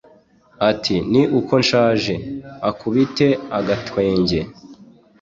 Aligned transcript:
Ati 0.69 0.95
“Ni 1.11 1.21
uko 1.39 1.53
nshaje 1.63 2.15
[akubite 2.69 3.27
agatwenge] 3.57 4.39